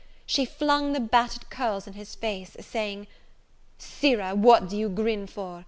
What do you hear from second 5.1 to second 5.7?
for?